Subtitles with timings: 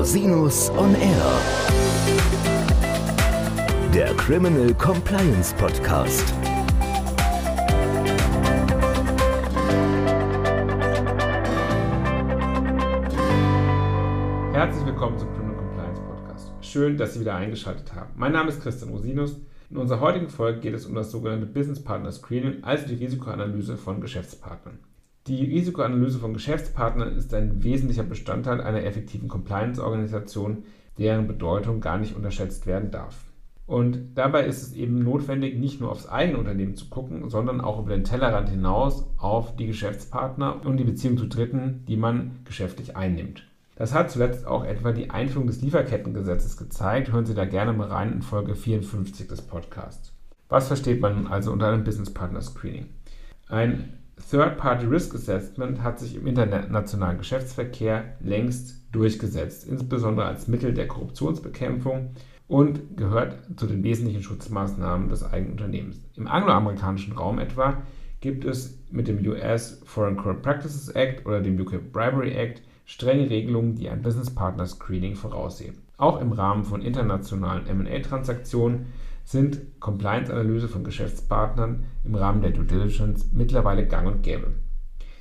[0.00, 1.40] Rosinus on Air.
[3.92, 6.24] Der Criminal Compliance Podcast.
[14.54, 16.50] Herzlich willkommen zum Criminal Compliance Podcast.
[16.62, 18.12] Schön, dass Sie wieder eingeschaltet haben.
[18.16, 19.36] Mein Name ist Christian Rosinus.
[19.68, 23.76] In unserer heutigen Folge geht es um das sogenannte Business Partner Screening, also die Risikoanalyse
[23.76, 24.78] von Geschäftspartnern.
[25.26, 30.64] Die Risikoanalyse von Geschäftspartnern ist ein wesentlicher Bestandteil einer effektiven Compliance-Organisation,
[30.98, 33.16] deren Bedeutung gar nicht unterschätzt werden darf.
[33.66, 37.78] Und dabei ist es eben notwendig, nicht nur aufs eigene Unternehmen zu gucken, sondern auch
[37.78, 42.96] über den Tellerrand hinaus auf die Geschäftspartner und die Beziehung zu Dritten, die man geschäftlich
[42.96, 43.46] einnimmt.
[43.76, 47.12] Das hat zuletzt auch etwa die Einführung des Lieferkettengesetzes gezeigt.
[47.12, 50.12] Hören Sie da gerne mal rein in Folge 54 des Podcasts.
[50.48, 52.86] Was versteht man also unter einem Business Partner Screening?
[53.48, 60.88] Ein Third-Party Risk Assessment hat sich im internationalen Geschäftsverkehr längst durchgesetzt, insbesondere als Mittel der
[60.88, 62.10] Korruptionsbekämpfung
[62.48, 66.00] und gehört zu den wesentlichen Schutzmaßnahmen des eigenen Unternehmens.
[66.16, 67.82] Im angloamerikanischen Raum etwa
[68.20, 73.30] gibt es mit dem US Foreign Corrupt Practices Act oder dem UK Bribery Act strenge
[73.30, 75.78] Regelungen, die ein Business Partner Screening voraussehen.
[75.96, 78.86] Auch im Rahmen von internationalen M&A-Transaktionen
[79.30, 84.48] sind Compliance-Analyse von Geschäftspartnern im Rahmen der Due Diligence mittlerweile gang und gäbe.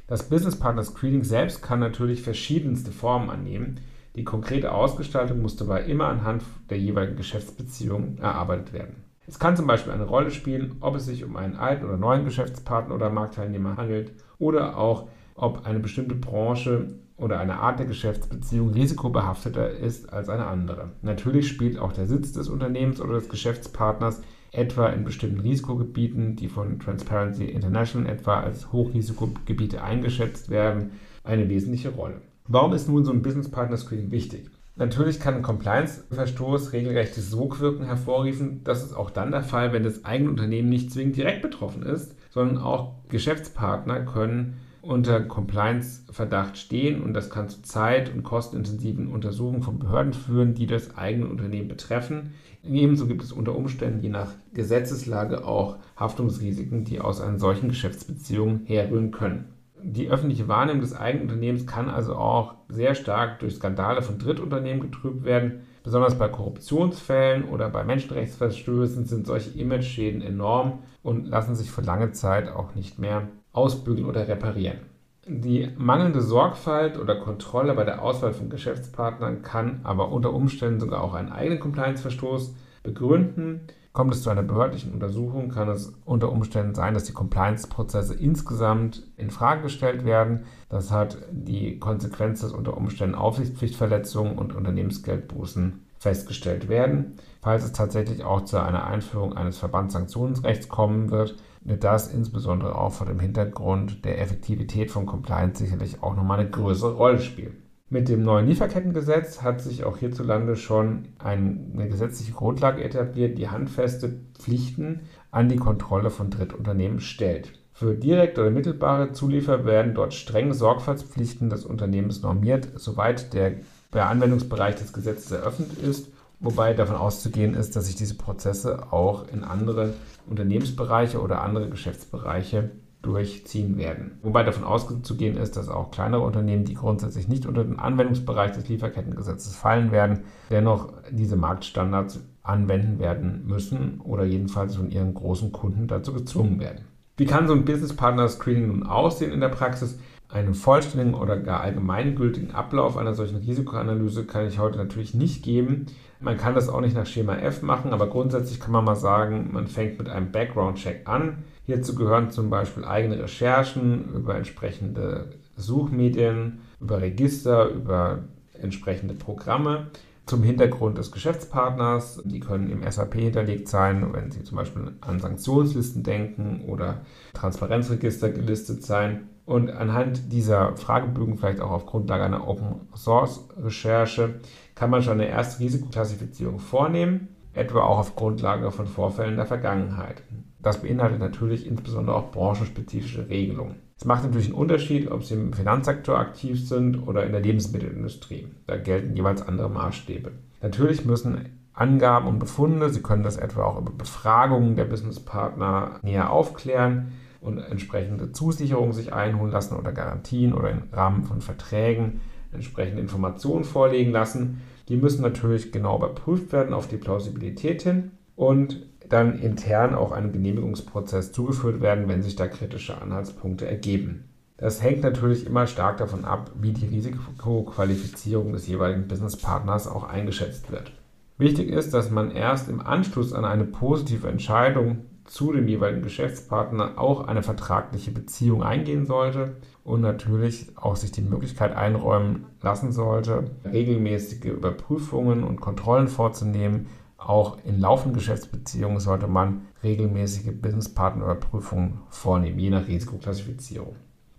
[0.08, 3.80] Das Business Partner Screening selbst kann natürlich verschiedenste Formen annehmen.
[4.16, 9.04] Die konkrete Ausgestaltung muss dabei immer anhand der jeweiligen Geschäftsbeziehung erarbeitet werden.
[9.28, 12.26] Es kann zum Beispiel eine Rolle spielen, ob es sich um einen alten oder neuen
[12.26, 18.70] Geschäftspartner oder Marktteilnehmer handelt oder auch ob eine bestimmte Branche oder eine Art der Geschäftsbeziehung
[18.70, 20.92] risikobehafteter ist als eine andere.
[21.02, 26.48] Natürlich spielt auch der Sitz des Unternehmens oder des Geschäftspartners etwa in bestimmten Risikogebieten, die
[26.48, 30.92] von Transparency International etwa als Hochrisikogebiete eingeschätzt werden,
[31.24, 32.22] eine wesentliche Rolle.
[32.48, 34.50] Warum ist nun so ein Business Partner Screening wichtig?
[34.80, 38.62] Natürlich kann ein Compliance-Verstoß regelrechtes Sogwirken hervorrufen.
[38.64, 42.16] Das ist auch dann der Fall, wenn das eigene Unternehmen nicht zwingend direkt betroffen ist,
[42.30, 49.64] sondern auch Geschäftspartner können unter Compliance-Verdacht stehen und das kann zu zeit- und kostenintensiven Untersuchungen
[49.64, 52.32] von Behörden führen, die das eigene Unternehmen betreffen.
[52.64, 58.62] Ebenso gibt es unter Umständen je nach Gesetzeslage auch Haftungsrisiken, die aus einer solchen Geschäftsbeziehung
[58.64, 59.59] herrühren können.
[59.82, 64.82] Die öffentliche Wahrnehmung des eigenen Unternehmens kann also auch sehr stark durch Skandale von Drittunternehmen
[64.82, 65.62] getrübt werden.
[65.84, 72.12] Besonders bei Korruptionsfällen oder bei Menschenrechtsverstößen sind solche Image-Schäden enorm und lassen sich für lange
[72.12, 74.80] Zeit auch nicht mehr ausbügeln oder reparieren.
[75.26, 81.04] Die mangelnde Sorgfalt oder Kontrolle bei der Auswahl von Geschäftspartnern kann aber unter Umständen sogar
[81.04, 83.62] auch einen eigenen Compliance-Verstoß begründen.
[83.92, 89.04] Kommt es zu einer behördlichen Untersuchung, kann es unter Umständen sein, dass die Compliance-Prozesse insgesamt
[89.18, 90.46] in Frage gestellt werden.
[90.70, 97.16] Das hat die Konsequenz, dass unter Umständen Aufsichtspflichtverletzungen und Unternehmensgeldbußen festgestellt werden.
[97.42, 102.94] Falls es tatsächlich auch zu einer Einführung eines Verbandssanktionsrechts kommen wird, wird das insbesondere auch
[102.94, 107.58] vor dem Hintergrund der Effektivität von Compliance sicherlich auch nochmal eine größere Rolle spielen.
[107.90, 114.20] Mit dem neuen Lieferkettengesetz hat sich auch hierzulande schon eine gesetzliche Grundlage etabliert, die handfeste
[114.38, 115.02] Pflichten
[115.32, 117.54] an die Kontrolle von Drittunternehmen stellt.
[117.74, 123.56] Für direkte oder mittelbare Zulieferer werden dort strenge Sorgfaltspflichten des Unternehmens normiert, soweit der
[123.94, 129.44] Anwendungsbereich des Gesetzes eröffnet ist wobei davon auszugehen ist, dass sich diese Prozesse auch in
[129.44, 129.94] andere
[130.28, 132.72] Unternehmensbereiche oder andere Geschäftsbereiche
[133.10, 134.20] durchziehen werden.
[134.22, 138.70] Wobei davon auszugehen ist, dass auch kleinere Unternehmen, die grundsätzlich nicht unter den Anwendungsbereich des
[138.70, 145.88] Lieferkettengesetzes fallen werden, dennoch diese Marktstandards anwenden werden müssen oder jedenfalls von ihren großen Kunden
[145.88, 146.86] dazu gezwungen werden.
[147.18, 150.00] Wie kann so ein Business Partner Screening nun aussehen in der Praxis?
[150.30, 155.88] Einen vollständigen oder gar allgemeingültigen Ablauf einer solchen Risikoanalyse kann ich heute natürlich nicht geben.
[156.20, 159.50] Man kann das auch nicht nach Schema F machen, aber grundsätzlich kann man mal sagen,
[159.52, 161.44] man fängt mit einem Background-Check an.
[161.70, 168.24] Hierzu gehören zum Beispiel eigene Recherchen über entsprechende Suchmedien, über Register, über
[168.60, 169.92] entsprechende Programme
[170.26, 172.24] zum Hintergrund des Geschäftspartners.
[172.26, 177.02] Die können im SAP hinterlegt sein, wenn Sie zum Beispiel an Sanktionslisten denken oder
[177.36, 179.30] Transparenzregister gelistet sein.
[179.46, 184.40] Und anhand dieser Fragebögen, vielleicht auch auf Grundlage einer Open Source Recherche,
[184.74, 190.24] kann man schon eine erste Risikoklassifizierung vornehmen, etwa auch auf Grundlage von Vorfällen der Vergangenheit.
[190.62, 193.76] Das beinhaltet natürlich insbesondere auch branchenspezifische Regelungen.
[193.98, 198.48] Es macht natürlich einen Unterschied, ob Sie im Finanzsektor aktiv sind oder in der Lebensmittelindustrie.
[198.68, 200.32] Da gelten jeweils andere Maßstäbe.
[200.62, 206.30] Natürlich müssen Angaben und Befunde, Sie können das etwa auch über Befragungen der Businesspartner näher
[206.30, 212.22] aufklären, und entsprechende Zusicherungen sich einholen lassen oder Garantien oder im Rahmen von Verträgen
[212.52, 214.62] entsprechende Informationen vorlegen lassen.
[214.90, 220.32] Die müssen natürlich genau überprüft werden auf die Plausibilität hin und dann intern auch einem
[220.32, 224.30] Genehmigungsprozess zugeführt werden, wenn sich da kritische Anhaltspunkte ergeben.
[224.56, 230.72] Das hängt natürlich immer stark davon ab, wie die Risikoqualifizierung des jeweiligen Businesspartners auch eingeschätzt
[230.72, 230.94] wird.
[231.38, 236.94] Wichtig ist, dass man erst im Anschluss an eine positive Entscheidung zu dem jeweiligen Geschäftspartner
[236.98, 243.52] auch eine vertragliche Beziehung eingehen sollte und natürlich auch sich die Möglichkeit einräumen lassen sollte,
[243.66, 246.88] regelmäßige Überprüfungen und Kontrollen vorzunehmen.
[247.20, 253.96] Auch in laufenden Geschäftsbeziehungen sollte man regelmäßige Businesspartnerüberprüfungen vornehmen, je nach Risikoklassifizierung.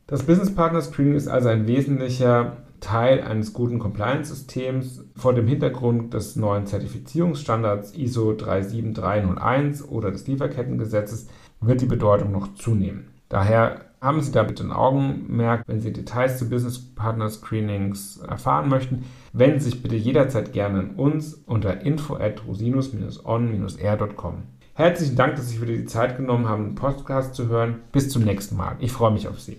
[0.06, 6.14] Das Business Partner Screening ist also ein wesentlicher Teil eines guten Compliance-Systems vor dem Hintergrund
[6.14, 11.28] des neuen Zertifizierungsstandards ISO 37301 oder des Lieferkettengesetzes
[11.60, 13.10] wird die Bedeutung noch zunehmen.
[13.28, 18.68] Daher haben Sie da bitte ein Augenmerk, wenn Sie Details zu Business Partner Screenings erfahren
[18.68, 19.04] möchten.
[19.32, 24.42] Wenden Sie sich bitte jederzeit gerne an uns unter info at rosinus-on-r.com.
[24.74, 27.80] Herzlichen Dank, dass Sie sich wieder die Zeit genommen haben, den Podcast zu hören.
[27.92, 28.76] Bis zum nächsten Mal.
[28.80, 29.58] Ich freue mich auf Sie.